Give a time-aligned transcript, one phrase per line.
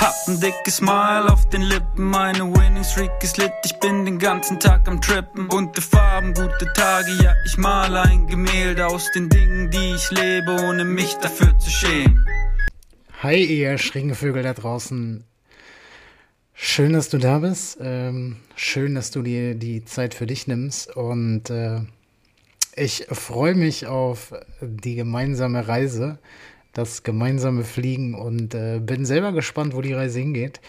[0.00, 4.18] Hab ein dickes Smile auf den Lippen, meine Winning Streak ist lit, ich bin den
[4.18, 5.46] ganzen Tag am Trippen.
[5.46, 10.56] Bunte Farben, gute Tage, ja, ich male ein Gemälde aus den Dingen, die ich lebe,
[10.66, 12.24] ohne mich dafür zu schämen.
[13.22, 15.22] Hi, ihr schrägen Vögel da draußen.
[16.54, 17.76] Schön, dass du da bist.
[17.82, 20.96] Ähm, schön, dass du dir die Zeit für dich nimmst.
[20.96, 21.80] Und äh,
[22.74, 26.18] ich freue mich auf die gemeinsame Reise,
[26.72, 30.60] das gemeinsame Fliegen und äh, bin selber gespannt, wo die Reise hingeht.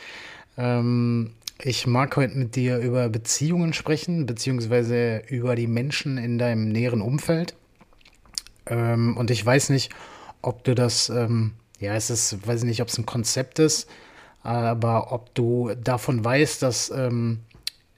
[0.57, 1.31] Ähm,
[1.63, 7.01] ich mag heute mit dir über Beziehungen sprechen, beziehungsweise über die Menschen in deinem näheren
[7.01, 7.55] Umfeld.
[8.65, 9.91] Ähm, und ich weiß nicht,
[10.41, 13.89] ob du das ähm, ja, es ist, weiß ich nicht, ob es ein Konzept ist,
[14.43, 17.39] aber ob du davon weißt, dass ähm,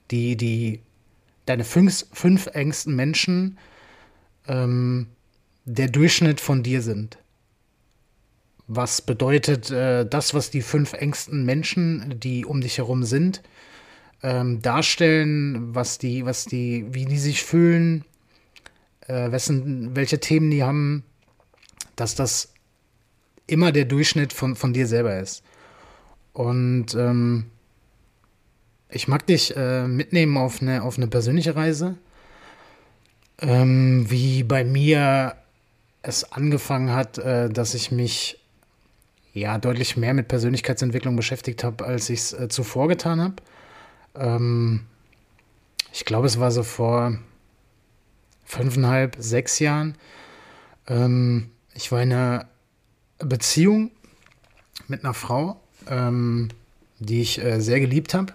[0.10, 0.80] die, die,
[1.46, 3.58] deine fünf, fünf engsten Menschen
[4.48, 5.08] ähm,
[5.66, 7.18] der Durchschnitt von dir sind.
[8.68, 13.42] Was bedeutet äh, das, was die fünf engsten Menschen, die um dich herum sind,
[14.22, 18.06] ähm, darstellen, was die, was die, wie die sich fühlen,
[19.08, 21.04] äh, wessen, welche Themen die haben,
[21.96, 22.54] dass das
[23.48, 25.44] immer der Durchschnitt von, von dir selber ist.
[26.32, 27.48] Und ähm,
[28.90, 31.98] ich mag dich äh, mitnehmen auf eine, auf eine persönliche Reise.
[33.42, 35.36] Ähm, wie bei mir
[36.02, 38.40] es angefangen hat, äh, dass ich mich
[39.34, 43.36] ja deutlich mehr mit Persönlichkeitsentwicklung beschäftigt habe, als ich es äh, zuvor getan habe.
[44.16, 44.82] Ähm,
[45.92, 47.18] ich glaube, es war so vor
[48.46, 49.96] fünfeinhalb, sechs Jahren.
[50.88, 52.48] Ähm, ich war in einer
[53.20, 53.92] Beziehung
[54.88, 56.50] mit einer Frau, ähm,
[57.00, 58.34] die ich äh, sehr geliebt habe.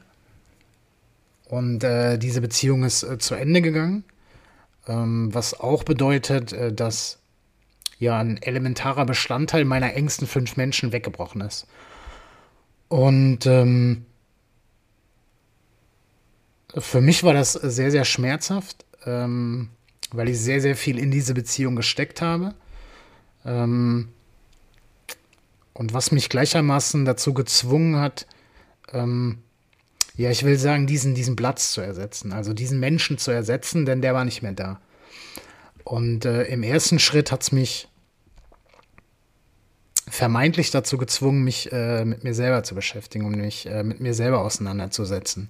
[1.46, 4.04] Und äh, diese Beziehung ist äh, zu Ende gegangen,
[4.86, 7.18] ähm, was auch bedeutet, äh, dass
[7.98, 11.66] ja ein elementarer Bestandteil meiner engsten fünf Menschen weggebrochen ist.
[12.88, 14.06] Und ähm,
[16.76, 19.70] für mich war das sehr, sehr schmerzhaft, ähm,
[20.12, 22.54] weil ich sehr, sehr viel in diese Beziehung gesteckt habe.
[23.44, 24.08] Ähm,
[25.74, 28.26] und was mich gleichermaßen dazu gezwungen hat,
[28.92, 29.38] ähm,
[30.16, 34.02] ja, ich will sagen, diesen, diesen Platz zu ersetzen, also diesen Menschen zu ersetzen, denn
[34.02, 34.80] der war nicht mehr da.
[35.84, 37.87] Und äh, im ersten Schritt hat es mich
[40.10, 44.14] vermeintlich dazu gezwungen, mich äh, mit mir selber zu beschäftigen und mich äh, mit mir
[44.14, 45.48] selber auseinanderzusetzen.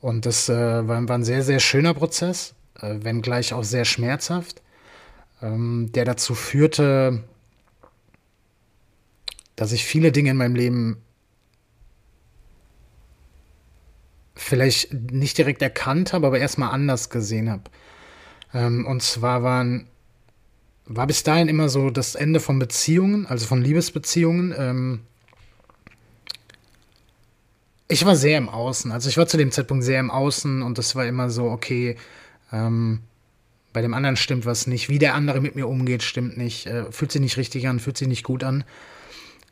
[0.00, 0.54] Und das äh,
[0.88, 4.62] war, war, ein sehr, sehr schöner Prozess, äh, wenngleich auch sehr schmerzhaft,
[5.42, 7.24] ähm, der dazu führte,
[9.56, 11.02] dass ich viele Dinge in meinem Leben
[14.34, 17.64] vielleicht nicht direkt erkannt habe, aber erstmal anders gesehen habe.
[18.54, 19.88] Ähm, und zwar waren,
[20.88, 24.54] war bis dahin immer so das Ende von Beziehungen, also von Liebesbeziehungen.
[24.56, 25.00] Ähm,
[27.88, 30.78] ich war sehr im Außen, also ich war zu dem Zeitpunkt sehr im Außen und
[30.78, 31.96] das war immer so, okay,
[32.52, 33.00] ähm,
[33.72, 36.90] bei dem anderen stimmt was nicht, wie der andere mit mir umgeht, stimmt nicht, äh,
[36.90, 38.64] fühlt sich nicht richtig an, fühlt sich nicht gut an.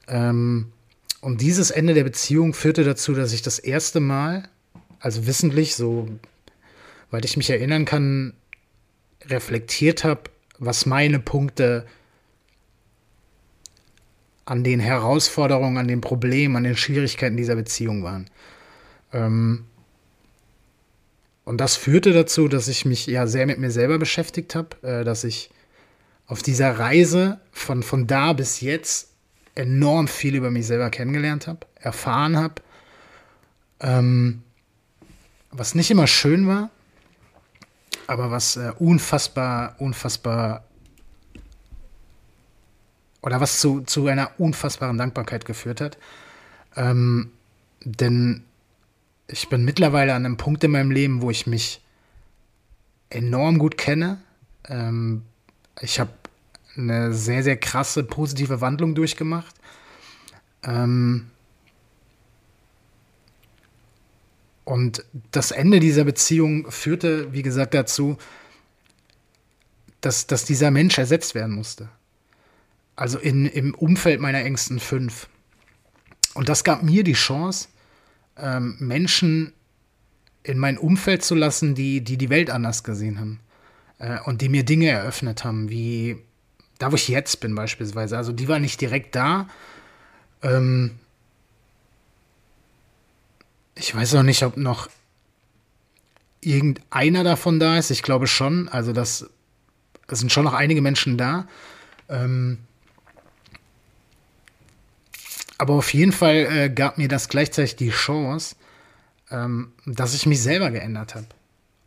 [0.08, 0.72] Ähm,
[1.20, 4.48] und dieses Ende der Beziehung führte dazu, dass ich das erste Mal,
[5.00, 6.08] also wissentlich, so
[7.10, 8.32] weil ich mich erinnern kann,
[9.26, 10.22] reflektiert habe,
[10.58, 11.86] was meine Punkte
[14.44, 18.30] an den Herausforderungen, an den Problemen, an den Schwierigkeiten dieser Beziehung waren.
[19.12, 19.64] Ähm,
[21.44, 25.04] und das führte dazu, dass ich mich ja sehr mit mir selber beschäftigt habe, äh,
[25.04, 25.50] dass ich
[26.26, 29.12] auf dieser Reise von, von da bis jetzt
[29.54, 32.54] enorm viel über mich selber kennengelernt habe, erfahren habe.
[33.80, 34.42] Ähm,
[35.50, 36.70] was nicht immer schön war,
[38.06, 40.64] aber was äh, unfassbar, unfassbar
[43.22, 45.98] oder was zu, zu einer unfassbaren Dankbarkeit geführt hat.
[46.76, 47.32] Ähm,
[47.84, 48.44] denn
[49.28, 51.80] ich bin mittlerweile an einem Punkt in meinem Leben, wo ich mich
[53.10, 54.18] enorm gut kenne,
[54.68, 55.22] Ähm,
[55.80, 56.10] ich habe
[56.76, 59.54] eine sehr, sehr krasse positive Wandlung durchgemacht.
[60.62, 61.30] Ähm,
[64.66, 68.18] und das Ende dieser Beziehung führte, wie gesagt, dazu,
[70.00, 71.88] dass, dass dieser Mensch ersetzt werden musste.
[72.96, 75.28] Also in, im Umfeld meiner engsten fünf.
[76.34, 77.68] Und das gab mir die Chance,
[78.36, 79.52] ähm, Menschen
[80.42, 83.40] in mein Umfeld zu lassen, die, die die Welt anders gesehen haben.
[83.98, 86.18] Äh, und die mir Dinge eröffnet haben, wie
[86.80, 88.16] da, wo ich jetzt bin beispielsweise.
[88.16, 89.48] Also die war nicht direkt da.
[90.42, 90.98] Ähm,
[93.76, 94.88] ich weiß auch nicht, ob noch
[96.40, 97.90] irgendeiner davon da ist.
[97.90, 98.68] Ich glaube schon.
[98.68, 99.28] Also das,
[100.08, 101.46] es sind schon noch einige Menschen da.
[102.08, 102.58] Ähm,
[105.58, 108.56] aber auf jeden Fall äh, gab mir das gleichzeitig die Chance,
[109.30, 111.26] ähm, dass ich mich selber geändert habe.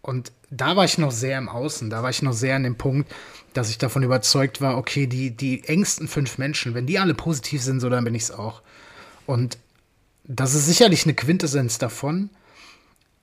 [0.01, 2.77] Und da war ich noch sehr im Außen, da war ich noch sehr an dem
[2.77, 3.11] Punkt,
[3.53, 7.61] dass ich davon überzeugt war, okay, die, die engsten fünf Menschen, wenn die alle positiv
[7.61, 8.61] sind, so dann bin ich es auch.
[9.25, 9.57] Und
[10.29, 12.29] das ist sicherlich eine Quintessenz davon.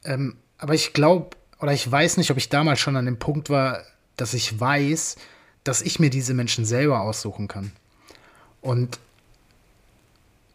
[0.04, 3.48] Ähm, aber ich glaube, oder ich weiß nicht, ob ich damals schon an dem Punkt
[3.48, 3.82] war,
[4.16, 5.16] dass ich weiß,
[5.62, 7.70] dass ich mir diese Menschen selber aussuchen kann.
[8.60, 8.98] Und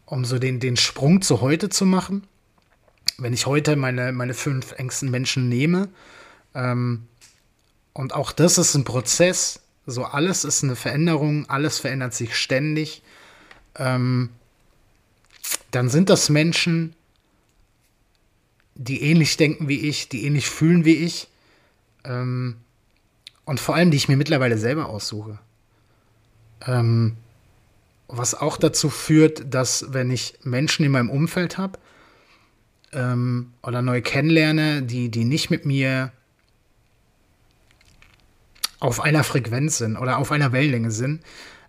[0.05, 2.27] um so den, den Sprung zu heute zu machen,
[3.17, 5.87] wenn ich heute meine, meine fünf engsten Menschen nehme,
[6.53, 7.07] ähm,
[7.93, 13.03] und auch das ist ein Prozess, so alles ist eine Veränderung, alles verändert sich ständig,
[13.75, 14.29] ähm,
[15.71, 16.95] dann sind das Menschen,
[18.75, 21.27] die ähnlich denken wie ich, die ähnlich fühlen wie ich
[22.03, 22.57] ähm,
[23.45, 25.39] und vor allem, die ich mir mittlerweile selber aussuche.
[26.65, 27.17] Ähm,
[28.07, 31.79] was auch dazu führt, dass wenn ich Menschen in meinem Umfeld habe
[32.91, 36.11] ähm, oder neu kennenlerne, die, die nicht mit mir
[38.79, 41.23] auf einer Frequenz sind oder auf einer Wellenlänge sind,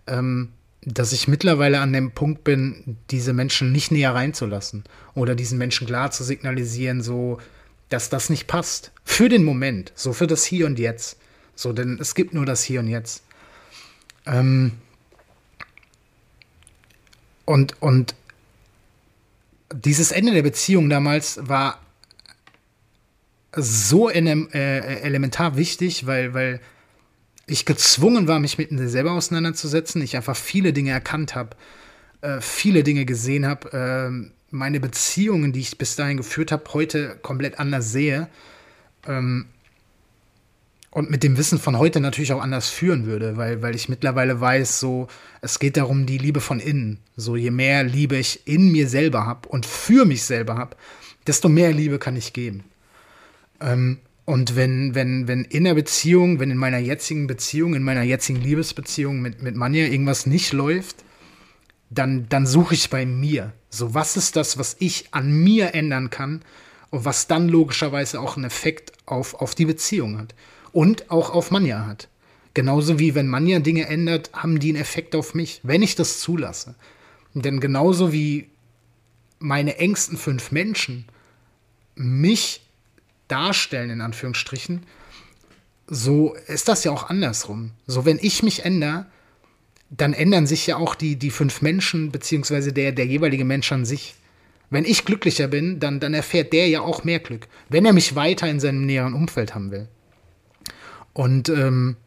[0.07, 0.51] ähm,
[0.85, 4.83] dass ich mittlerweile an dem Punkt bin, diese Menschen nicht näher reinzulassen
[5.15, 7.39] oder diesen Menschen klar zu signalisieren, so,
[7.89, 8.91] dass das nicht passt.
[9.03, 11.17] Für den Moment, so für das Hier und Jetzt.
[11.55, 13.23] So, denn es gibt nur das Hier und Jetzt.
[14.25, 14.73] Ähm,
[17.45, 18.15] und, und
[19.73, 21.79] dieses Ende der Beziehung damals war
[23.55, 26.59] so in, äh, elementar wichtig, weil, weil
[27.53, 30.01] ich gezwungen war, mich mit mir selber auseinanderzusetzen.
[30.01, 31.55] Ich einfach viele Dinge erkannt habe,
[32.21, 37.17] äh, viele Dinge gesehen habe, äh, meine Beziehungen, die ich bis dahin geführt habe, heute
[37.21, 38.27] komplett anders sehe.
[39.07, 39.45] Ähm,
[40.89, 44.39] und mit dem Wissen von heute natürlich auch anders führen würde, weil, weil ich mittlerweile
[44.39, 45.07] weiß, so,
[45.41, 46.99] es geht darum, die Liebe von innen.
[47.15, 50.75] So, je mehr Liebe ich in mir selber habe und für mich selber habe,
[51.25, 52.63] desto mehr Liebe kann ich geben.
[53.59, 58.03] Ähm, und wenn, wenn, wenn in der Beziehung, wenn in meiner jetzigen Beziehung, in meiner
[58.03, 61.03] jetzigen Liebesbeziehung mit, mit Manja irgendwas nicht läuft,
[61.89, 63.51] dann, dann suche ich bei mir.
[63.69, 66.41] So, was ist das, was ich an mir ändern kann
[66.89, 70.33] und was dann logischerweise auch einen Effekt auf, auf die Beziehung hat
[70.71, 72.07] und auch auf Manja hat.
[72.53, 76.19] Genauso wie wenn Manja Dinge ändert, haben die einen Effekt auf mich, wenn ich das
[76.19, 76.75] zulasse.
[77.33, 78.47] Denn genauso wie
[79.39, 81.05] meine engsten fünf Menschen
[81.95, 82.62] mich
[83.33, 84.83] darstellen, in Anführungsstrichen,
[85.87, 87.71] so ist das ja auch andersrum.
[87.87, 89.07] So, wenn ich mich ändere,
[89.89, 93.85] dann ändern sich ja auch die, die fünf Menschen, beziehungsweise der, der jeweilige Mensch an
[93.85, 94.15] sich.
[94.69, 98.15] Wenn ich glücklicher bin, dann, dann erfährt der ja auch mehr Glück, wenn er mich
[98.15, 99.87] weiter in seinem näheren Umfeld haben will.
[101.13, 101.97] Und ähm,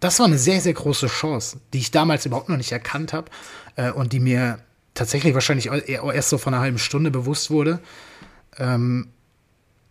[0.00, 3.30] das war eine sehr, sehr große Chance, die ich damals überhaupt noch nicht erkannt habe
[3.76, 4.60] äh, und die mir
[4.94, 7.80] tatsächlich wahrscheinlich erst so von einer halben Stunde bewusst wurde,
[8.58, 9.08] ähm,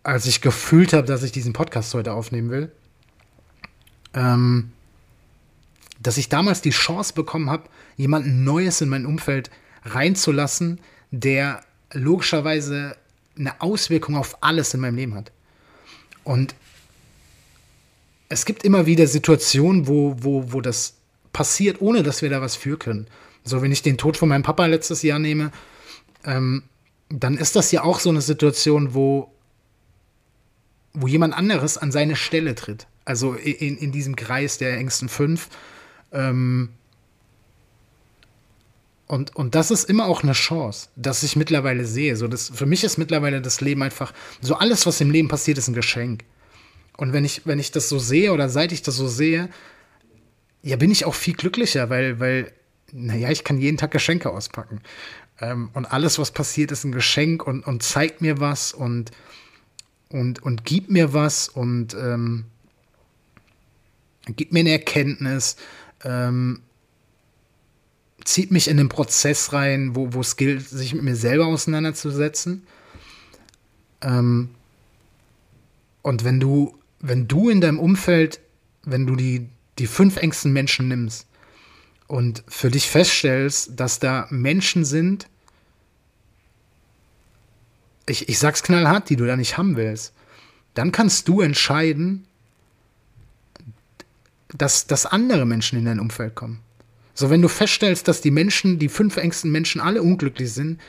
[0.08, 2.72] als ich gefühlt habe, dass ich diesen Podcast heute aufnehmen will.
[4.14, 4.72] Ähm,
[6.00, 9.50] dass ich damals die Chance bekommen habe, jemanden Neues in mein Umfeld
[9.84, 11.62] reinzulassen, der
[11.92, 12.96] logischerweise
[13.38, 15.30] eine Auswirkung auf alles in meinem Leben hat.
[16.24, 16.54] Und
[18.30, 20.94] es gibt immer wieder Situationen, wo, wo, wo das
[21.34, 23.08] passiert, ohne dass wir da was für können.
[23.44, 25.52] So, wenn ich den Tod von meinem Papa letztes Jahr nehme,
[26.24, 26.62] ähm,
[27.10, 29.34] dann ist das ja auch so eine Situation, wo,
[31.00, 32.86] wo jemand anderes an seine Stelle tritt.
[33.04, 35.48] Also in, in diesem Kreis der engsten fünf.
[36.12, 36.70] Ähm,
[39.06, 42.16] und, und das ist immer auch eine Chance, dass ich mittlerweile sehe.
[42.16, 44.12] So, das, für mich ist mittlerweile das Leben einfach,
[44.42, 46.24] so alles, was im Leben passiert, ist ein Geschenk.
[46.98, 49.48] Und wenn ich, wenn ich das so sehe oder seit ich das so sehe,
[50.62, 52.52] ja, bin ich auch viel glücklicher, weil, weil,
[52.92, 54.80] naja, ich kann jeden Tag Geschenke auspacken.
[55.40, 59.12] Ähm, und alles, was passiert, ist ein Geschenk und, und zeigt mir was und,
[60.10, 62.44] und, und gibt mir was und ähm,
[64.36, 65.56] gibt mir eine Erkenntnis,
[66.04, 66.60] ähm,
[68.24, 72.66] zieht mich in den Prozess rein, wo, wo es gilt, sich mit mir selber auseinanderzusetzen.
[74.02, 74.50] Ähm,
[76.02, 78.40] und wenn du, wenn du in deinem Umfeld,
[78.84, 79.48] wenn du die,
[79.78, 81.26] die fünf engsten Menschen nimmst
[82.06, 85.28] und für dich feststellst, dass da Menschen sind,
[88.08, 90.12] ich, ich sag's knallhart, die du da nicht haben willst,
[90.74, 92.26] dann kannst du entscheiden,
[94.56, 96.60] dass, dass andere Menschen in dein Umfeld kommen.
[97.14, 100.80] So, wenn du feststellst, dass die Menschen, die fünf engsten Menschen alle unglücklich sind,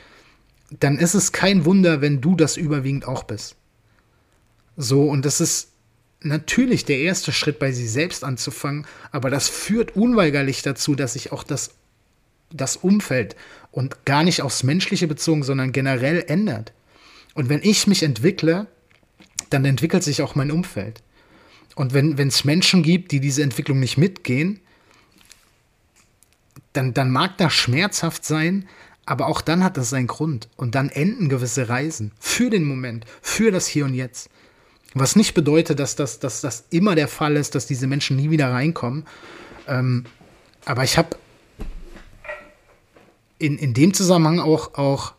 [0.80, 3.56] dann ist es kein Wunder, wenn du das überwiegend auch bist.
[4.78, 5.72] So, und das ist
[6.22, 11.32] natürlich der erste Schritt, bei sich selbst anzufangen, aber das führt unweigerlich dazu, dass sich
[11.32, 11.72] auch das,
[12.52, 13.36] das Umfeld
[13.72, 16.74] und gar nicht aufs Menschliche bezogen, sondern generell ändert.
[17.34, 18.68] Und wenn ich mich entwickle,
[19.50, 21.02] dann entwickelt sich auch mein Umfeld.
[21.76, 24.60] Und wenn es Menschen gibt, die diese Entwicklung nicht mitgehen,
[26.74, 28.68] dann, dann mag das schmerzhaft sein,
[29.06, 30.50] aber auch dann hat das seinen Grund.
[30.56, 34.30] Und dann enden gewisse Reisen für den Moment, für das Hier und Jetzt.
[34.94, 38.30] Was nicht bedeutet, dass das, dass das immer der Fall ist, dass diese Menschen nie
[38.30, 39.06] wieder reinkommen.
[39.68, 40.06] Ähm,
[40.66, 41.16] aber ich habe
[43.38, 45.14] in, in dem Zusammenhang auch, auch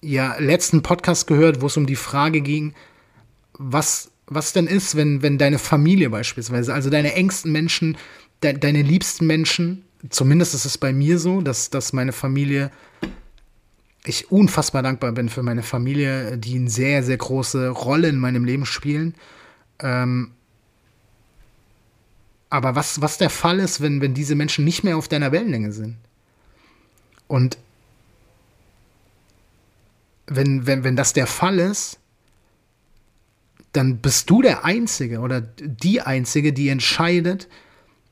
[0.00, 2.74] ja, letzten Podcast gehört, wo es um die Frage ging,
[3.54, 7.96] was, was denn ist, wenn, wenn deine Familie beispielsweise, also deine engsten Menschen,
[8.42, 12.70] de, deine liebsten Menschen, zumindest ist es bei mir so, dass, dass meine Familie,
[14.04, 18.44] ich unfassbar dankbar bin für meine Familie, die eine sehr, sehr große Rolle in meinem
[18.44, 19.14] Leben spielen.
[19.80, 20.32] Ähm,
[22.48, 25.72] aber was, was der Fall ist, wenn, wenn diese Menschen nicht mehr auf deiner Wellenlänge
[25.72, 25.96] sind?
[27.26, 27.58] Und
[30.26, 31.98] wenn, wenn, wenn das der Fall ist,
[33.72, 37.48] dann bist du der Einzige oder die Einzige, die entscheidet,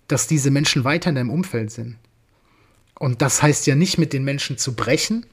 [0.09, 1.97] dass diese Menschen weiter in deinem Umfeld sind.
[2.99, 5.27] Und das heißt ja nicht mit den Menschen zu brechen,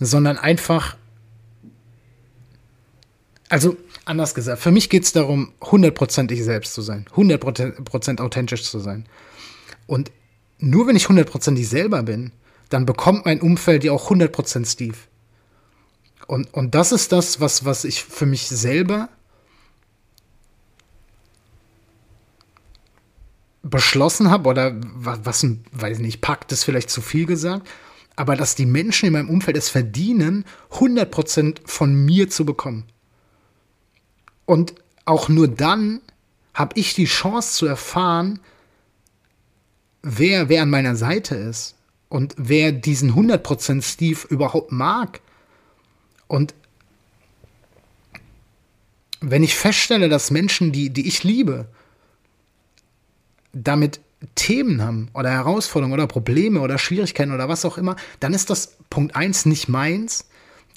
[0.00, 0.96] sondern einfach,
[3.48, 8.78] also anders gesagt, für mich geht es darum, hundertprozentig selbst zu sein, hundertprozentig authentisch zu
[8.80, 9.06] sein.
[9.86, 10.10] Und
[10.58, 12.32] nur wenn ich hundertprozentig selber bin,
[12.70, 14.96] dann bekommt mein Umfeld ja auch hundertprozentig Steve.
[16.26, 19.08] Und, und das ist das, was, was ich für mich selber
[23.62, 27.66] beschlossen habe, oder was, was weiß nicht, Pakt ist vielleicht zu viel gesagt,
[28.16, 32.84] aber dass die Menschen in meinem Umfeld es verdienen, 100% von mir zu bekommen.
[34.44, 36.00] Und auch nur dann
[36.52, 38.38] habe ich die Chance zu erfahren,
[40.02, 41.74] wer, wer an meiner Seite ist
[42.08, 45.20] und wer diesen 100% Steve überhaupt mag
[46.34, 46.54] und
[49.20, 51.66] wenn ich feststelle, dass Menschen, die, die ich liebe,
[53.52, 54.00] damit
[54.34, 58.76] Themen haben oder Herausforderungen oder Probleme oder Schwierigkeiten oder was auch immer, dann ist das
[58.90, 60.26] Punkt 1 nicht meins,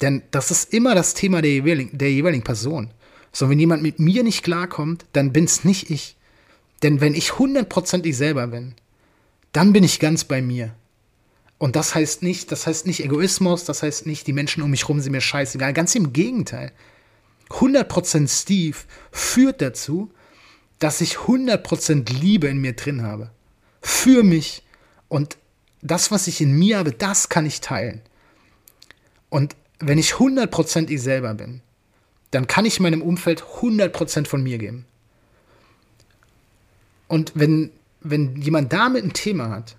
[0.00, 2.90] denn das ist immer das Thema der jeweiligen, der jeweiligen Person.
[3.32, 6.16] So, wenn jemand mit mir nicht klarkommt, dann bin es nicht ich.
[6.82, 8.74] Denn wenn ich hundertprozentig selber bin,
[9.52, 10.72] dann bin ich ganz bei mir.
[11.58, 14.82] Und das heißt nicht, das heißt nicht Egoismus, das heißt nicht, die Menschen um mich
[14.82, 15.72] herum sind mir scheißegal.
[15.72, 16.72] Ganz im Gegenteil.
[17.50, 18.76] 100% Steve
[19.10, 20.10] führt dazu,
[20.78, 23.30] dass ich 100% Liebe in mir drin habe.
[23.80, 24.62] Für mich.
[25.08, 25.36] Und
[25.82, 28.02] das, was ich in mir habe, das kann ich teilen.
[29.30, 31.60] Und wenn ich 100% ich selber bin,
[32.30, 34.84] dann kann ich meinem Umfeld 100% von mir geben.
[37.08, 39.76] Und wenn, wenn jemand damit ein Thema hat,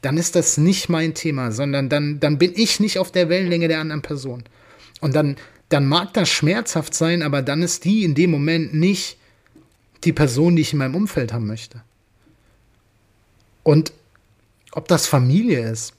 [0.00, 3.68] dann ist das nicht mein Thema, sondern dann, dann bin ich nicht auf der Wellenlänge
[3.68, 4.44] der anderen Person.
[5.00, 5.36] Und dann,
[5.68, 9.18] dann mag das schmerzhaft sein, aber dann ist die in dem Moment nicht
[10.04, 11.82] die Person, die ich in meinem Umfeld haben möchte.
[13.64, 13.92] Und
[14.72, 15.94] ob das Familie ist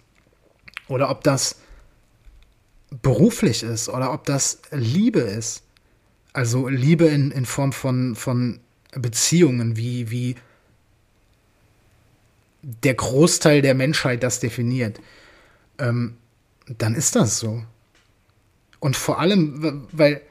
[0.88, 1.58] oder ob das
[3.02, 5.64] beruflich ist oder ob das Liebe ist,
[6.34, 8.60] also Liebe in, in Form von, von
[8.94, 10.36] Beziehungen, wie, wie
[12.62, 15.00] der Großteil der Menschheit das definiert,
[15.78, 16.18] ähm,
[16.68, 17.64] dann ist das so.
[18.80, 20.22] Und vor allem, weil,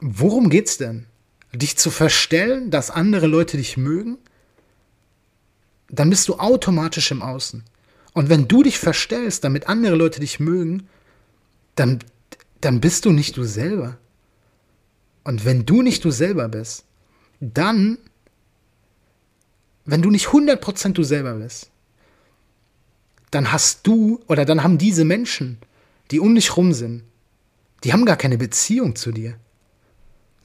[0.00, 1.06] worum geht's denn?
[1.52, 4.18] Dich zu verstellen, dass andere Leute dich mögen?
[5.88, 7.64] Dann bist du automatisch im Außen.
[8.12, 10.88] Und wenn du dich verstellst, damit andere Leute dich mögen,
[11.74, 12.00] dann,
[12.60, 13.98] dann bist du nicht du selber.
[15.24, 16.84] Und wenn du nicht du selber bist,
[17.40, 17.98] dann
[19.86, 21.70] wenn du nicht 100% du selber bist,
[23.30, 25.58] dann hast du oder dann haben diese Menschen,
[26.10, 27.02] die um dich rum sind,
[27.84, 29.36] die haben gar keine Beziehung zu dir.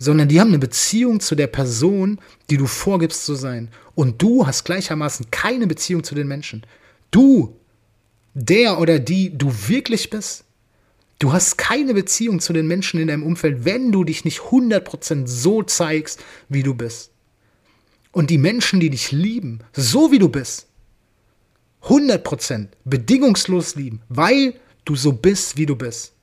[0.01, 2.19] sondern die haben eine Beziehung zu der Person,
[2.49, 3.69] die du vorgibst zu sein.
[3.93, 6.65] Und du hast gleichermaßen keine Beziehung zu den Menschen.
[7.11, 7.55] Du,
[8.33, 10.45] der oder die du wirklich bist,
[11.19, 15.27] du hast keine Beziehung zu den Menschen in deinem Umfeld, wenn du dich nicht 100%
[15.27, 16.19] so zeigst,
[16.49, 17.11] wie du bist.
[18.11, 20.67] Und die Menschen, die dich lieben, so wie du bist,
[21.83, 26.13] 100% bedingungslos lieben, weil du so bist, wie du bist.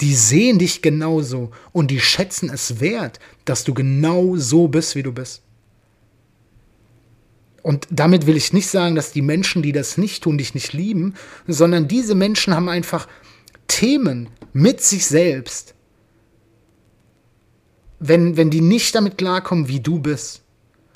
[0.00, 5.02] Die sehen dich genauso und die schätzen es wert, dass du genau so bist, wie
[5.02, 5.42] du bist.
[7.62, 10.72] Und damit will ich nicht sagen, dass die Menschen, die das nicht tun, dich nicht
[10.72, 11.14] lieben,
[11.46, 13.06] sondern diese Menschen haben einfach
[13.68, 15.74] Themen mit sich selbst,
[17.98, 20.42] wenn, wenn die nicht damit klarkommen, wie du bist.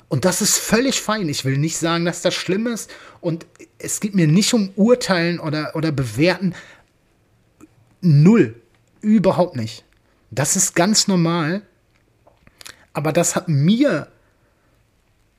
[0.07, 1.27] Und das ist völlig fein.
[1.29, 2.91] Ich will nicht sagen, dass das schlimm ist.
[3.21, 3.45] Und
[3.79, 6.53] es geht mir nicht um Urteilen oder, oder Bewerten.
[8.01, 8.55] Null.
[9.01, 9.83] Überhaupt nicht.
[10.31, 11.63] Das ist ganz normal.
[12.93, 14.07] Aber das hat mir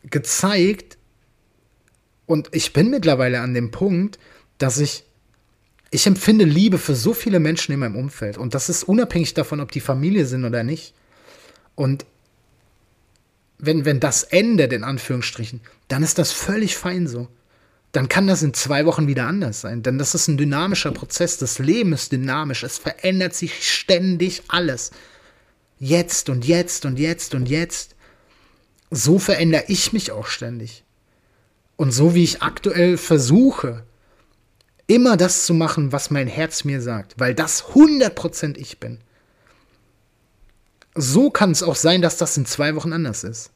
[0.04, 0.99] gezeigt,
[2.26, 4.18] und ich bin mittlerweile an dem Punkt,
[4.58, 5.04] dass ich,
[5.90, 8.37] ich empfinde Liebe für so viele Menschen in meinem Umfeld.
[8.37, 10.92] Und das ist unabhängig davon, ob die Familie sind oder nicht.
[11.76, 12.04] Und
[13.59, 17.29] wenn, wenn das endet, in Anführungsstrichen, dann ist das völlig fein so.
[17.93, 19.83] Dann kann das in zwei Wochen wieder anders sein.
[19.83, 21.39] Denn das ist ein dynamischer Prozess.
[21.39, 22.63] Das Leben ist dynamisch.
[22.63, 24.91] Es verändert sich ständig alles.
[25.79, 27.95] Jetzt und jetzt und jetzt und jetzt.
[28.91, 30.85] So verändere ich mich auch ständig.
[31.77, 33.85] Und so wie ich aktuell versuche,
[34.87, 38.99] immer das zu machen, was mein Herz mir sagt, weil das 100% ich bin
[40.97, 43.50] so kann es auch sein, dass das in zwei Wochen anders ist.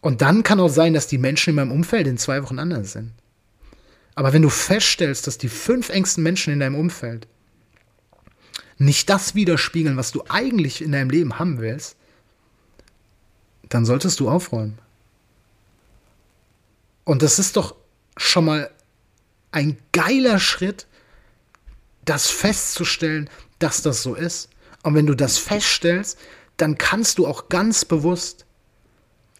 [0.00, 2.92] Und dann kann auch sein, dass die Menschen in meinem Umfeld in zwei Wochen anders
[2.92, 3.12] sind.
[4.14, 7.28] Aber wenn du feststellst, dass die fünf engsten Menschen in deinem Umfeld
[8.78, 11.96] nicht das widerspiegeln, was du eigentlich in deinem Leben haben willst,
[13.68, 14.78] dann solltest du aufräumen.
[17.04, 17.74] Und das ist doch
[18.16, 18.70] schon mal
[19.50, 20.86] ein geiler Schritt,
[22.04, 24.48] das festzustellen, dass das so ist.
[24.82, 26.18] Und wenn du das feststellst,
[26.56, 28.46] dann kannst du auch ganz bewusst,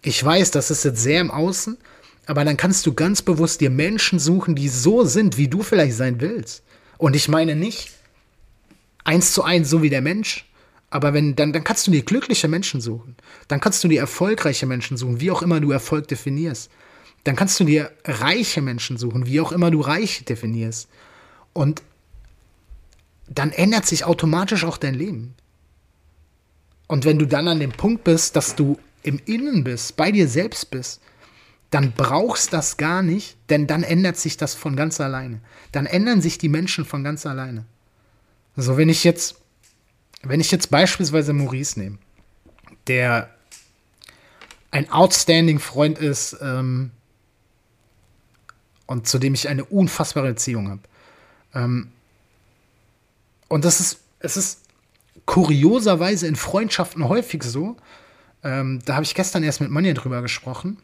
[0.03, 1.79] ich weiß, das ist jetzt sehr im Außen,
[2.27, 5.97] aber dann kannst du ganz bewusst dir Menschen suchen, die so sind, wie du vielleicht
[5.97, 6.63] sein willst.
[6.99, 7.91] Und ich meine nicht
[9.05, 10.49] eins zu eins so wie der Mensch,
[10.91, 13.17] aber wenn, dann, dann kannst du dir glückliche Menschen suchen.
[13.49, 16.71] Dann kannst du dir erfolgreiche Menschen suchen, wie auch immer du Erfolg definierst.
[17.25, 20.89] Dann kannst du dir reiche Menschen suchen, wie auch immer du reich definierst.
[21.53, 21.83] Und
[23.29, 25.35] dann ändert sich automatisch auch dein Leben.
[26.87, 30.29] Und wenn du dann an dem Punkt bist, dass du im Innen bist, bei dir
[30.29, 31.01] selbst bist,
[31.71, 35.41] dann brauchst das gar nicht, denn dann ändert sich das von ganz alleine.
[35.73, 37.65] Dann ändern sich die Menschen von ganz alleine.
[38.57, 39.37] So, wenn ich jetzt,
[40.23, 41.99] wenn ich jetzt beispielsweise Maurice nehme,
[42.89, 43.31] der
[44.71, 46.91] ein outstanding Freund ist ähm,
[48.87, 50.83] und zu dem ich eine unfassbare Beziehung habe.
[51.55, 51.92] Ähm,
[53.53, 54.61] und das ist, es ist
[55.27, 57.77] kurioserweise in Freundschaften häufig so,
[58.43, 60.79] ähm, da habe ich gestern erst mit Manja drüber gesprochen,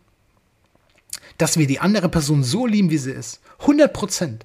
[1.38, 3.40] dass wir die andere Person so lieben, wie sie ist.
[3.60, 4.44] 100 Prozent.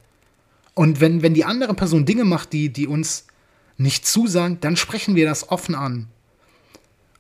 [0.74, 3.28] Und wenn, wenn die andere Person Dinge macht, die, die uns
[3.76, 6.08] nicht zusagen, dann sprechen wir das offen an.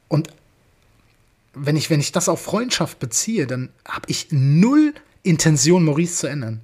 [0.07, 0.29] Und
[1.53, 6.27] wenn ich, wenn ich das auf Freundschaft beziehe, dann habe ich null Intention, Maurice zu
[6.27, 6.61] ändern.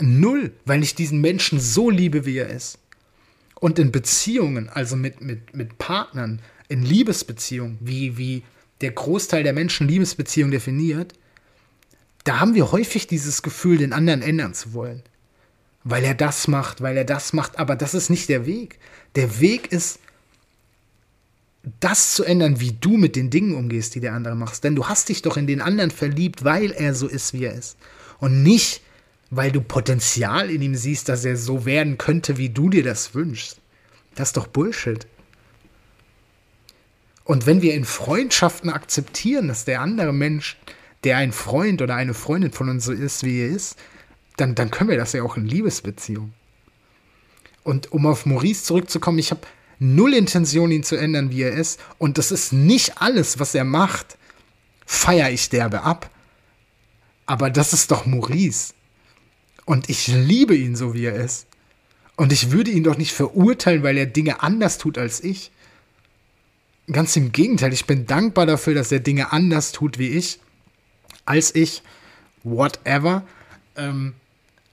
[0.00, 2.78] Null, weil ich diesen Menschen so liebe, wie er ist.
[3.64, 8.42] Und in Beziehungen, also mit, mit, mit Partnern, in Liebesbeziehungen, wie, wie
[8.82, 11.14] der Großteil der Menschen Liebesbeziehungen definiert,
[12.24, 15.02] da haben wir häufig dieses Gefühl, den anderen ändern zu wollen.
[15.82, 18.78] Weil er das macht, weil er das macht, aber das ist nicht der Weg.
[19.14, 19.98] Der Weg ist,
[21.80, 24.62] das zu ändern, wie du mit den Dingen umgehst, die der andere macht.
[24.62, 27.54] Denn du hast dich doch in den anderen verliebt, weil er so ist, wie er
[27.54, 27.78] ist.
[28.18, 28.82] Und nicht,
[29.36, 33.14] weil du Potenzial in ihm siehst, dass er so werden könnte, wie du dir das
[33.14, 33.58] wünschst.
[34.14, 35.06] Das ist doch Bullshit.
[37.24, 40.56] Und wenn wir in Freundschaften akzeptieren, dass der andere Mensch,
[41.04, 43.78] der ein Freund oder eine Freundin von uns so ist, wie er ist,
[44.36, 46.34] dann, dann können wir das ja auch in Liebesbeziehungen.
[47.62, 49.40] Und um auf Maurice zurückzukommen, ich habe
[49.78, 51.80] null Intention, ihn zu ändern, wie er ist.
[51.98, 54.18] Und das ist nicht alles, was er macht,
[54.86, 56.10] feiere ich derbe ab.
[57.26, 58.74] Aber das ist doch Maurice.
[59.64, 61.46] Und ich liebe ihn so, wie er ist.
[62.16, 65.50] Und ich würde ihn doch nicht verurteilen, weil er Dinge anders tut als ich.
[66.90, 70.38] Ganz im Gegenteil, ich bin dankbar dafür, dass er Dinge anders tut wie ich,
[71.24, 71.82] als ich,
[72.42, 73.26] whatever,
[73.76, 74.14] ähm,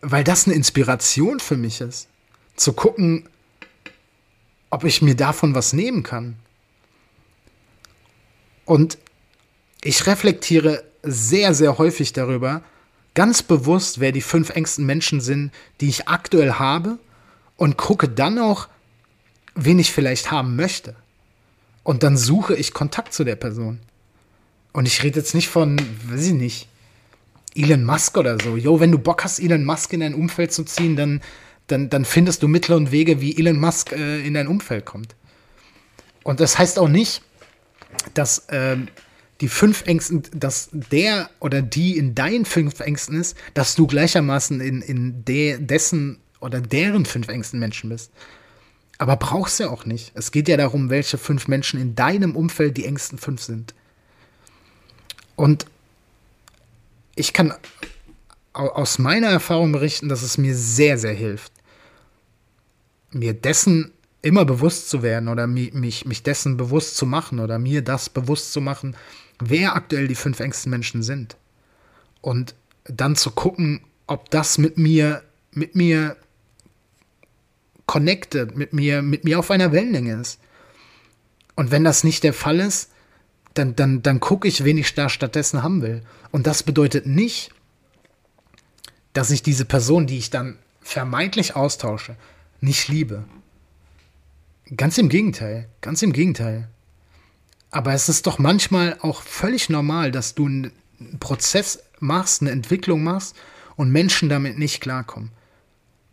[0.01, 2.09] weil das eine Inspiration für mich ist.
[2.57, 3.29] Zu gucken,
[4.69, 6.35] ob ich mir davon was nehmen kann.
[8.65, 8.97] Und
[9.83, 12.63] ich reflektiere sehr, sehr häufig darüber,
[13.13, 16.97] ganz bewusst, wer die fünf engsten Menschen sind, die ich aktuell habe
[17.57, 18.67] und gucke dann auch,
[19.55, 20.95] wen ich vielleicht haben möchte.
[21.83, 23.79] Und dann suche ich Kontakt zu der Person.
[24.71, 26.67] Und ich rede jetzt nicht von, weiß ich nicht,
[27.55, 28.55] Elon Musk oder so.
[28.55, 31.21] Jo, wenn du Bock hast, Elon Musk in dein Umfeld zu ziehen, dann,
[31.67, 35.15] dann, dann findest du Mittel und Wege, wie Elon Musk äh, in dein Umfeld kommt.
[36.23, 37.23] Und das heißt auch nicht,
[38.13, 38.87] dass ähm,
[39.41, 44.61] die fünf Ängsten, dass der oder die in deinen fünf Ängsten ist, dass du gleichermaßen
[44.61, 48.11] in, in de, dessen oder deren fünf Ängsten Menschen bist.
[48.99, 50.11] Aber brauchst ja auch nicht.
[50.13, 53.73] Es geht ja darum, welche fünf Menschen in deinem Umfeld die engsten fünf sind.
[55.35, 55.65] Und
[57.15, 57.53] ich kann
[58.53, 61.51] aus meiner Erfahrung berichten, dass es mir sehr, sehr hilft,
[63.11, 67.81] mir dessen immer bewusst zu werden oder mich, mich dessen bewusst zu machen oder mir
[67.81, 68.95] das bewusst zu machen,
[69.49, 71.37] wer aktuell die fünf engsten Menschen sind.
[72.21, 76.17] Und dann zu gucken, ob das mit mir, mit mir
[77.85, 80.39] connected, mit mir, mit mir auf einer Wellenlänge ist.
[81.55, 82.89] Und wenn das nicht der Fall ist,
[83.53, 86.01] dann, dann, dann gucke ich, wen ich da stattdessen haben will.
[86.31, 87.51] Und das bedeutet nicht,
[89.13, 92.15] dass ich diese Person, die ich dann vermeintlich austausche,
[92.61, 93.25] nicht liebe.
[94.77, 96.69] Ganz im Gegenteil, ganz im Gegenteil.
[97.71, 100.73] Aber es ist doch manchmal auch völlig normal, dass du einen
[101.19, 103.35] Prozess machst, eine Entwicklung machst
[103.77, 105.31] und Menschen damit nicht klarkommen.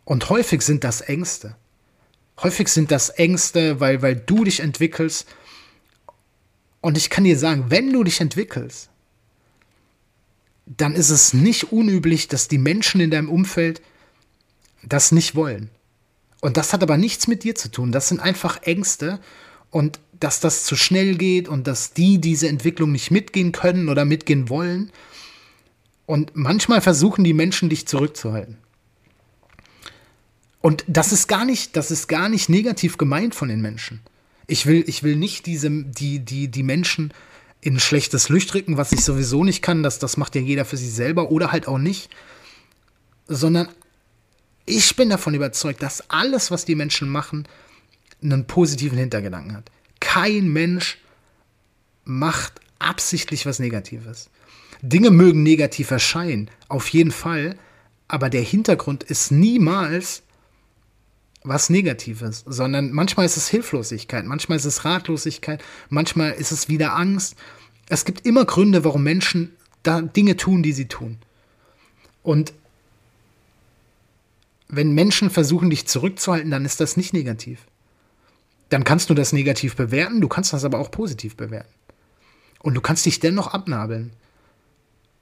[0.04, 1.56] Und häufig sind das Ängste.
[2.42, 5.26] Häufig sind das Ängste, weil, weil du dich entwickelst.
[6.80, 8.88] Und ich kann dir sagen, wenn du dich entwickelst,
[10.64, 13.82] dann ist es nicht unüblich, dass die Menschen in deinem Umfeld
[14.82, 15.70] das nicht wollen.
[16.40, 17.90] Und das hat aber nichts mit dir zu tun.
[17.90, 19.18] Das sind einfach Ängste.
[19.70, 24.04] Und dass das zu schnell geht und dass die diese Entwicklung nicht mitgehen können oder
[24.04, 24.90] mitgehen wollen.
[26.06, 28.58] Und manchmal versuchen die Menschen dich zurückzuhalten.
[30.60, 34.00] Und das ist gar nicht, das ist gar nicht negativ gemeint von den Menschen.
[34.46, 37.12] Ich will, ich will nicht diese, die, die, die Menschen
[37.60, 40.76] in schlechtes Licht drücken, was ich sowieso nicht kann, das, das macht ja jeder für
[40.76, 42.10] sich selber oder halt auch nicht.
[43.26, 43.68] Sondern
[44.64, 47.46] ich bin davon überzeugt, dass alles, was die Menschen machen,
[48.22, 49.70] einen positiven Hintergedanken hat.
[50.18, 50.98] Kein Mensch
[52.04, 54.30] macht absichtlich was Negatives.
[54.82, 57.56] Dinge mögen negativ erscheinen, auf jeden Fall,
[58.08, 60.24] aber der Hintergrund ist niemals
[61.44, 66.96] was Negatives, sondern manchmal ist es Hilflosigkeit, manchmal ist es Ratlosigkeit, manchmal ist es wieder
[66.96, 67.36] Angst.
[67.88, 69.52] Es gibt immer Gründe, warum Menschen
[69.84, 71.18] da Dinge tun, die sie tun.
[72.24, 72.52] Und
[74.66, 77.60] wenn Menschen versuchen, dich zurückzuhalten, dann ist das nicht negativ
[78.68, 81.72] dann kannst du das negativ bewerten, du kannst das aber auch positiv bewerten.
[82.60, 84.12] Und du kannst dich dennoch abnabeln.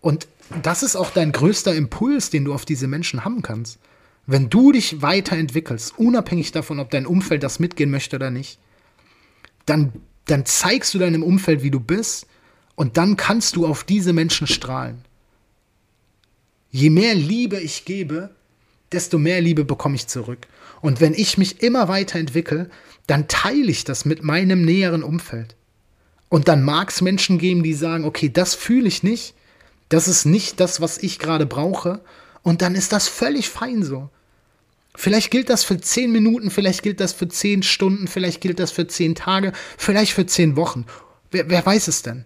[0.01, 0.27] Und
[0.63, 3.79] das ist auch dein größter Impuls, den du auf diese Menschen haben kannst.
[4.27, 8.59] Wenn du dich weiterentwickelst, unabhängig davon, ob dein Umfeld das mitgehen möchte oder nicht,
[9.67, 9.93] dann,
[10.25, 12.27] dann zeigst du deinem Umfeld, wie du bist,
[12.75, 15.05] und dann kannst du auf diese Menschen strahlen.
[16.71, 18.31] Je mehr Liebe ich gebe,
[18.93, 20.47] desto mehr Liebe bekomme ich zurück.
[20.83, 22.71] Und wenn ich mich immer weiterentwickle,
[23.07, 25.57] dann teile ich das mit meinem näheren Umfeld.
[26.29, 29.35] Und dann mag es Menschen geben, die sagen, okay, das fühle ich nicht,
[29.89, 32.01] das ist nicht das, was ich gerade brauche.
[32.43, 34.11] Und dann ist das völlig fein so.
[34.97, 38.73] Vielleicht gilt das für zehn Minuten, vielleicht gilt das für zehn Stunden, vielleicht gilt das
[38.73, 40.87] für zehn Tage, vielleicht für zehn Wochen.
[41.31, 42.25] Wer, wer weiß es denn?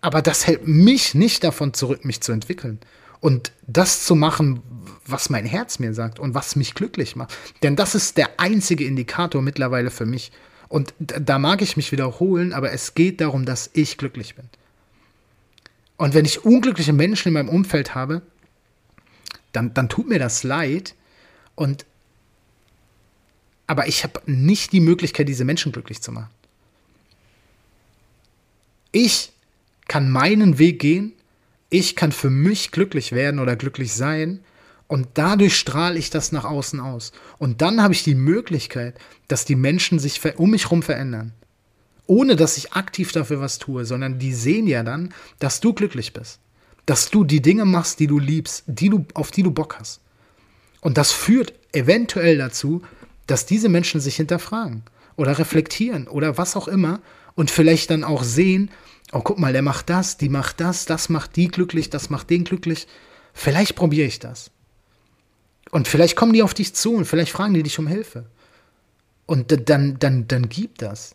[0.00, 2.80] Aber das hält mich nicht davon zurück, mich zu entwickeln
[3.20, 4.62] und das zu machen,
[5.06, 7.34] was mein Herz mir sagt und was mich glücklich macht.
[7.62, 10.32] Denn das ist der einzige Indikator mittlerweile für mich.
[10.68, 14.48] Und da mag ich mich wiederholen, aber es geht darum, dass ich glücklich bin.
[15.96, 18.22] Und wenn ich unglückliche Menschen in meinem Umfeld habe,
[19.52, 20.94] dann, dann tut mir das leid.
[21.54, 21.86] Und
[23.66, 26.30] aber ich habe nicht die Möglichkeit, diese Menschen glücklich zu machen.
[28.92, 29.32] Ich
[29.88, 31.12] kann meinen Weg gehen,
[31.70, 34.40] ich kann für mich glücklich werden oder glücklich sein
[34.88, 37.12] und dadurch strahle ich das nach außen aus.
[37.38, 38.98] Und dann habe ich die Möglichkeit,
[39.28, 41.32] dass die Menschen sich um mich herum verändern.
[42.06, 46.12] Ohne dass ich aktiv dafür was tue, sondern die sehen ja dann, dass du glücklich
[46.12, 46.38] bist.
[46.86, 50.00] Dass du die Dinge machst, die du liebst, die du, auf die du Bock hast.
[50.80, 52.82] Und das führt eventuell dazu,
[53.26, 54.84] dass diese Menschen sich hinterfragen
[55.16, 57.00] oder reflektieren oder was auch immer
[57.34, 58.70] und vielleicht dann auch sehen,
[59.12, 62.30] oh guck mal, der macht das, die macht das, das macht die glücklich, das macht
[62.30, 62.86] den glücklich.
[63.32, 64.50] Vielleicht probiere ich das.
[65.70, 68.26] Und vielleicht kommen die auf dich zu und vielleicht fragen die dich um Hilfe.
[69.26, 71.14] Und dann, dann, dann gib das.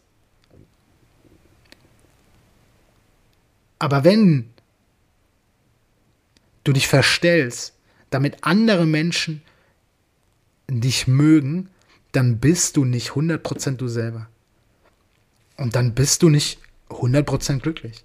[3.80, 4.52] Aber wenn
[6.64, 7.74] du dich verstellst,
[8.10, 9.42] damit andere Menschen
[10.70, 11.70] dich mögen,
[12.12, 14.28] dann bist du nicht 100% du selber.
[15.58, 16.60] Und dann bist du nicht
[16.92, 18.04] 100% glücklich.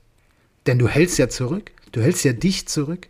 [0.67, 1.73] Denn du hältst ja zurück.
[1.93, 3.09] Du hältst ja dich zurück.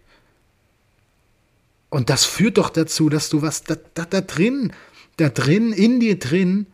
[1.89, 4.73] Und das führt doch dazu, dass du was da, da, da drin,
[5.17, 6.67] da drin, in dir drin,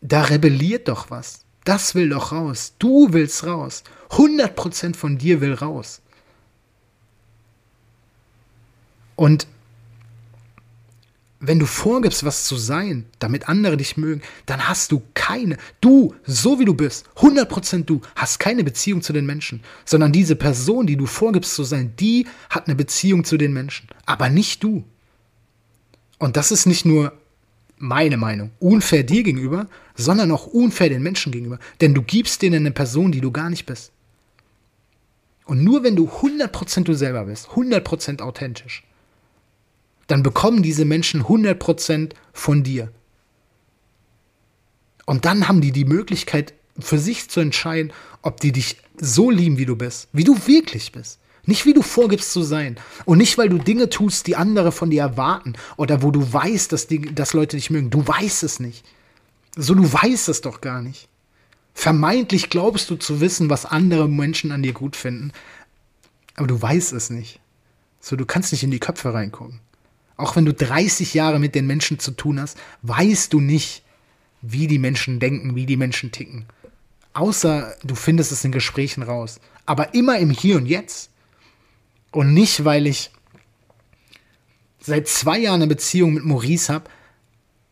[0.00, 1.44] da rebelliert doch was.
[1.64, 2.74] Das will doch raus.
[2.78, 3.82] Du willst raus.
[4.10, 6.00] 100% von dir will raus.
[9.16, 9.46] Und
[11.38, 16.14] wenn du vorgibst, was zu sein, damit andere dich mögen, dann hast du keine, du,
[16.24, 20.86] so wie du bist, 100% du, hast keine Beziehung zu den Menschen, sondern diese Person,
[20.86, 24.84] die du vorgibst zu sein, die hat eine Beziehung zu den Menschen, aber nicht du.
[26.18, 27.12] Und das ist nicht nur
[27.78, 32.62] meine Meinung, unfair dir gegenüber, sondern auch unfair den Menschen gegenüber, denn du gibst denen
[32.62, 33.92] eine Person, die du gar nicht bist.
[35.44, 38.82] Und nur wenn du 100% du selber bist, 100% authentisch,
[40.06, 42.92] dann bekommen diese Menschen 100% von dir.
[45.04, 47.92] Und dann haben die die Möglichkeit, für sich zu entscheiden,
[48.22, 51.18] ob die dich so lieben, wie du bist, wie du wirklich bist.
[51.44, 52.76] Nicht wie du vorgibst zu sein.
[53.04, 55.54] Und nicht, weil du Dinge tust, die andere von dir erwarten.
[55.76, 57.88] Oder wo du weißt, dass, die, dass Leute dich mögen.
[57.88, 58.84] Du weißt es nicht.
[59.54, 61.08] So, du weißt es doch gar nicht.
[61.72, 65.32] Vermeintlich glaubst du zu wissen, was andere Menschen an dir gut finden.
[66.34, 67.38] Aber du weißt es nicht.
[68.00, 69.60] So, du kannst nicht in die Köpfe reingucken.
[70.16, 73.82] Auch wenn du 30 Jahre mit den Menschen zu tun hast, weißt du nicht,
[74.40, 76.46] wie die Menschen denken, wie die Menschen ticken.
[77.12, 79.40] Außer du findest es in Gesprächen raus.
[79.66, 81.10] Aber immer im Hier und Jetzt.
[82.12, 83.10] Und nicht, weil ich
[84.80, 86.88] seit zwei Jahren eine Beziehung mit Maurice habe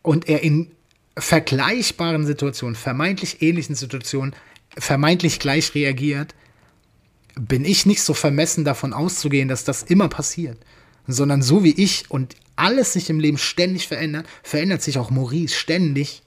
[0.01, 0.71] und er in
[1.17, 4.35] vergleichbaren Situationen, vermeintlich ähnlichen Situationen,
[4.77, 6.35] vermeintlich gleich reagiert,
[7.35, 10.57] bin ich nicht so vermessen davon auszugehen, dass das immer passiert
[11.07, 15.55] sondern so wie ich und alles sich im Leben ständig verändert, verändert sich auch Maurice
[15.55, 16.23] ständig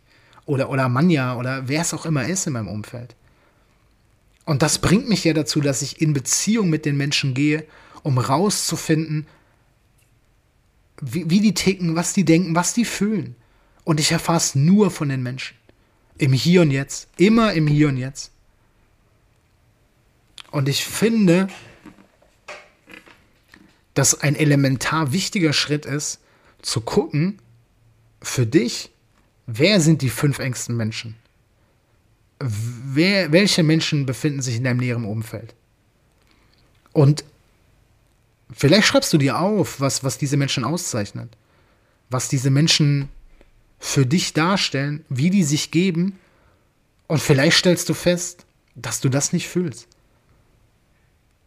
[0.47, 3.15] oder, oder Manja oder wer es auch immer ist in meinem Umfeld.
[4.45, 7.67] Und das bringt mich ja dazu, dass ich in Beziehung mit den Menschen gehe,
[8.03, 9.27] um rauszufinden,
[11.01, 13.37] wie, wie die ticken, was die denken, was die fühlen.
[13.85, 15.57] Und ich erfahre es nur von den Menschen.
[16.17, 17.09] Im Hier und Jetzt.
[17.17, 18.33] Immer im Hier und Jetzt.
[20.51, 21.49] Und ich finde,
[23.99, 26.21] dass ein elementar wichtiger Schritt ist,
[26.63, 27.41] zu gucken,
[28.23, 28.93] für dich,
[29.49, 31.17] wer sind die fünf engsten Menschen?
[32.39, 35.57] Wer, welche Menschen befinden sich in deinem näheren Umfeld?
[36.93, 37.25] Und
[38.53, 41.37] vielleicht schreibst du dir auf, was, was diese Menschen auszeichnet,
[42.09, 43.09] was diese Menschen
[43.81, 46.21] für dich darstellen, wie die sich geben.
[47.09, 49.89] Und vielleicht stellst du fest, dass du das nicht fühlst.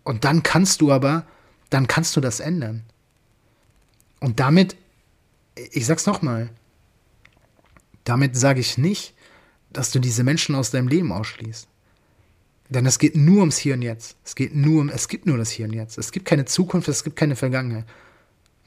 [0.04, 1.26] Und dann kannst du aber
[1.72, 2.84] dann kannst du das ändern.
[4.20, 4.76] Und damit,
[5.56, 6.50] ich sag's nochmal,
[8.04, 9.16] damit sage ich nicht,
[9.72, 11.68] dass du diese Menschen aus deinem Leben ausschließt.
[12.70, 14.16] Denn es geht nur ums Hier und Jetzt.
[14.24, 15.98] Es geht nur um, es gibt nur das Hier und Jetzt.
[15.98, 17.86] Es gibt keine Zukunft, es gibt keine Vergangenheit.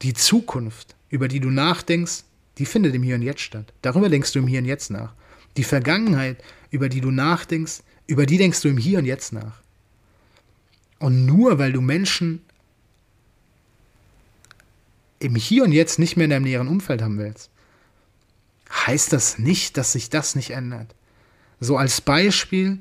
[0.03, 2.25] Die Zukunft, über die du nachdenkst,
[2.59, 3.73] die findet im Hier und Jetzt statt.
[3.83, 5.15] Darüber denkst du im Hier und Jetzt nach.
[5.57, 9.63] Die Vergangenheit, über die du nachdenkst, über die denkst du im Hier und Jetzt nach.
[10.99, 12.44] Und nur weil du Menschen
[15.25, 17.51] im Hier und Jetzt nicht mehr in deinem näheren Umfeld haben willst,
[18.71, 20.95] heißt das nicht, dass sich das nicht ändert.
[21.61, 22.79] So als Beispiel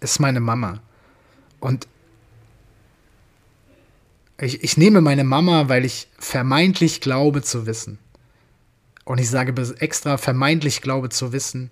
[0.00, 0.80] ist meine Mama.
[1.60, 1.86] Und
[4.38, 7.98] ich, ich nehme meine Mama, weil ich vermeintlich glaube zu wissen.
[9.04, 11.70] Und ich sage extra vermeintlich glaube zu wissen,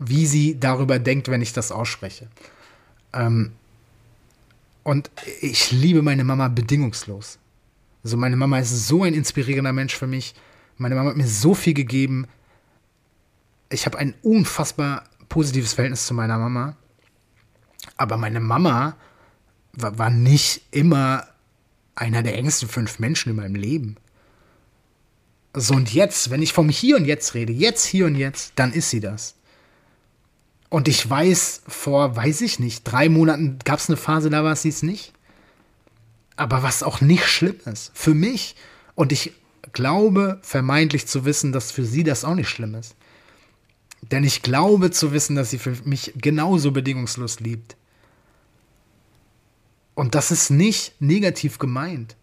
[0.00, 2.28] wie sie darüber denkt, wenn ich das ausspreche.
[3.12, 3.52] Ähm,
[4.88, 5.10] und
[5.42, 7.38] ich liebe meine Mama bedingungslos.
[8.02, 10.34] Also meine Mama ist so ein inspirierender Mensch für mich.
[10.78, 12.26] Meine Mama hat mir so viel gegeben.
[13.68, 16.74] Ich habe ein unfassbar positives Verhältnis zu meiner Mama.
[17.98, 18.96] Aber meine Mama
[19.74, 21.26] war, war nicht immer
[21.94, 23.96] einer der engsten fünf Menschen in meinem Leben.
[25.52, 28.72] So und jetzt, wenn ich vom Hier und Jetzt rede, jetzt, hier und jetzt, dann
[28.72, 29.34] ist sie das.
[30.70, 34.54] Und ich weiß, vor, weiß ich nicht, drei Monaten gab es eine Phase, da war
[34.54, 35.12] sie es nicht.
[36.36, 37.90] Aber was auch nicht schlimm ist.
[37.94, 38.54] Für mich.
[38.94, 39.32] Und ich
[39.72, 42.96] glaube vermeintlich zu wissen, dass für sie das auch nicht schlimm ist.
[44.02, 47.76] Denn ich glaube zu wissen, dass sie für mich genauso bedingungslos liebt.
[49.94, 52.16] Und das ist nicht negativ gemeint.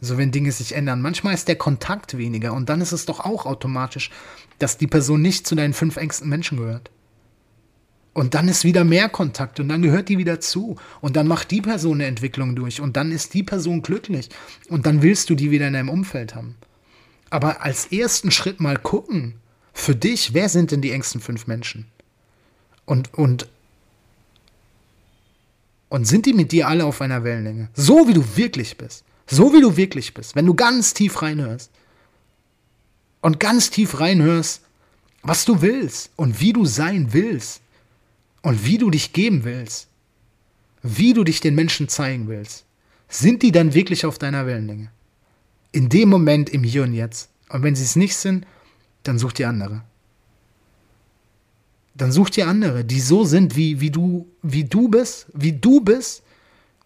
[0.00, 1.00] So, wenn Dinge sich ändern.
[1.00, 4.10] Manchmal ist der Kontakt weniger und dann ist es doch auch automatisch,
[4.58, 6.90] dass die Person nicht zu deinen fünf engsten Menschen gehört.
[8.14, 10.76] Und dann ist wieder mehr Kontakt und dann gehört die wieder zu.
[11.00, 14.28] Und dann macht die Person eine Entwicklung durch und dann ist die Person glücklich.
[14.68, 16.56] Und dann willst du die wieder in deinem Umfeld haben.
[17.30, 19.36] Aber als ersten Schritt mal gucken,
[19.72, 21.86] für dich, wer sind denn die engsten fünf Menschen?
[22.84, 23.48] Und, und,
[25.88, 27.70] und sind die mit dir alle auf einer Wellenlänge?
[27.72, 29.04] So wie du wirklich bist.
[29.26, 30.36] So wie du wirklich bist.
[30.36, 31.70] Wenn du ganz tief reinhörst.
[33.22, 34.60] Und ganz tief reinhörst,
[35.22, 37.61] was du willst und wie du sein willst
[38.42, 39.88] und wie du dich geben willst,
[40.82, 42.64] wie du dich den Menschen zeigen willst,
[43.08, 44.90] sind die dann wirklich auf deiner Wellenlänge?
[45.70, 47.30] In dem Moment, im Hier und Jetzt.
[47.48, 48.46] Und wenn sie es nicht sind,
[49.04, 49.82] dann such dir andere.
[51.94, 55.80] Dann such dir andere, die so sind, wie, wie, du, wie du bist, wie du
[55.80, 56.22] bist,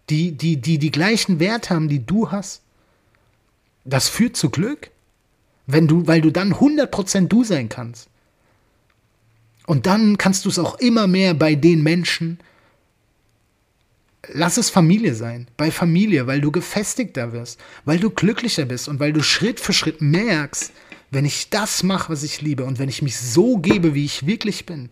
[0.09, 2.61] die, die, die die gleichen Werte haben, die du hast.
[3.85, 4.91] Das führt zu Glück,
[5.65, 8.09] wenn du, weil du dann 100% du sein kannst.
[9.67, 12.39] Und dann kannst du es auch immer mehr bei den Menschen.
[14.29, 19.01] Lass es Familie sein, bei Familie, weil du gefestigter wirst, weil du glücklicher bist und
[19.01, 20.71] weil du Schritt für Schritt merkst,
[21.11, 24.25] wenn ich das mache, was ich liebe und wenn ich mich so gebe, wie ich
[24.25, 24.89] wirklich bin,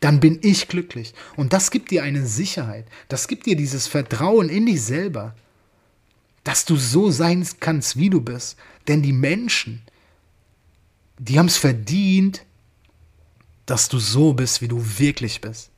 [0.00, 1.14] dann bin ich glücklich.
[1.36, 5.34] Und das gibt dir eine Sicherheit, das gibt dir dieses Vertrauen in dich selber,
[6.44, 8.58] dass du so sein kannst, wie du bist.
[8.88, 9.82] Denn die Menschen,
[11.18, 12.44] die haben es verdient,
[13.68, 15.70] dass du so bist, wie du wirklich bist.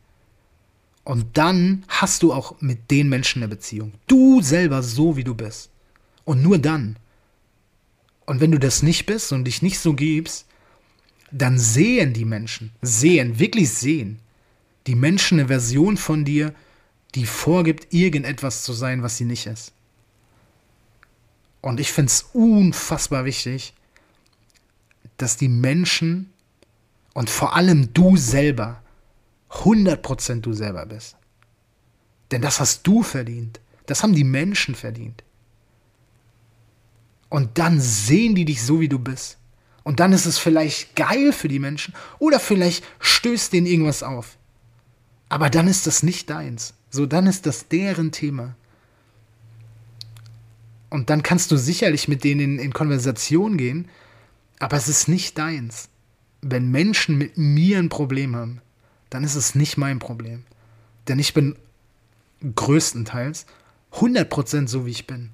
[1.03, 3.93] Und dann hast du auch mit den Menschen eine Beziehung.
[4.07, 5.71] Du selber so, wie du bist.
[6.25, 6.97] Und nur dann.
[8.27, 10.47] Und wenn du das nicht bist und dich nicht so gibst,
[11.33, 14.21] dann sehen die Menschen, sehen, wirklich sehen,
[14.87, 16.55] die Menschen eine Version von dir,
[17.17, 19.73] die vorgibt, irgendetwas zu sein, was sie nicht ist.
[21.61, 23.75] Und ich finde es unfassbar wichtig,
[25.17, 26.33] dass die Menschen
[27.15, 28.83] und vor allem du selber
[29.51, 31.17] 100% du selber bist.
[32.31, 33.61] Denn das hast du verdient.
[33.87, 35.25] Das haben die Menschen verdient.
[37.29, 39.39] Und dann sehen die dich so, wie du bist.
[39.83, 44.37] Und dann ist es vielleicht geil für die Menschen oder vielleicht stößt denen irgendwas auf.
[45.29, 46.75] Aber dann ist das nicht deins.
[46.91, 48.57] So, dann ist das deren Thema.
[50.91, 53.89] Und dann kannst du sicherlich mit denen in, in Konversation gehen,
[54.59, 55.89] aber es ist nicht deins
[56.43, 58.61] wenn Menschen mit mir ein Problem haben,
[59.11, 60.45] dann ist es nicht mein Problem.
[61.09, 61.57] Denn ich bin
[62.55, 63.47] größtenteils
[63.93, 65.31] 100% so, wie ich bin.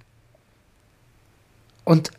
[1.85, 2.11] Und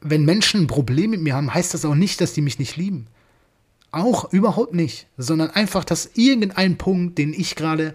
[0.00, 2.76] wenn Menschen ein Problem mit mir haben, heißt das auch nicht, dass die mich nicht
[2.76, 3.06] lieben.
[3.92, 7.94] Auch überhaupt nicht, sondern einfach, dass irgendein Punkt, den ich gerade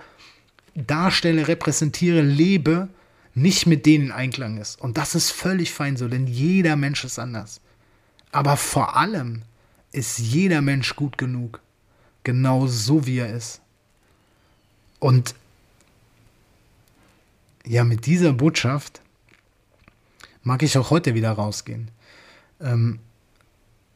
[0.75, 2.89] darstelle, repräsentiere, lebe,
[3.33, 4.79] nicht mit denen in Einklang ist.
[4.79, 7.61] Und das ist völlig fein so, denn jeder Mensch ist anders.
[8.31, 9.43] Aber vor allem
[9.95, 11.61] ist jeder Mensch gut genug.
[12.23, 13.61] Genau so wie er ist.
[14.99, 15.35] Und
[17.65, 19.01] ja, mit dieser Botschaft
[20.43, 21.91] mag ich auch heute wieder rausgehen.
[22.59, 22.99] Ähm,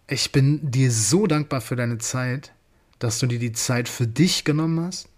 [0.07, 2.51] ich bin dir so dankbar für deine Zeit,
[2.99, 5.09] dass du dir die Zeit für dich genommen hast,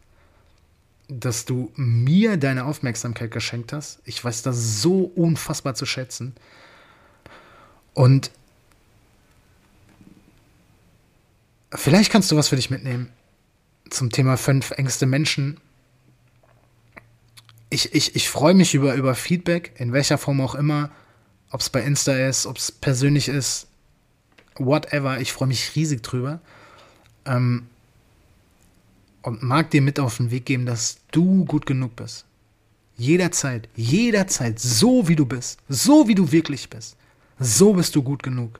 [1.07, 3.99] dass du mir deine Aufmerksamkeit geschenkt hast.
[4.05, 6.35] Ich weiß das so unfassbar zu schätzen.
[7.93, 8.31] Und
[11.73, 13.11] Vielleicht kannst du was für dich mitnehmen
[13.89, 15.59] zum Thema fünf Ängste Menschen.
[17.69, 20.91] Ich, ich, ich freue mich über, über Feedback, in welcher Form auch immer,
[21.51, 23.67] ob es bei Insta ist, ob es persönlich ist,
[24.55, 25.19] whatever.
[25.19, 26.41] Ich freue mich riesig drüber.
[27.25, 27.67] Ähm,
[29.21, 32.25] und mag dir mit auf den Weg geben, dass du gut genug bist.
[32.97, 36.97] Jederzeit, jederzeit, so wie du bist, so wie du wirklich bist,
[37.39, 38.59] so bist du gut genug.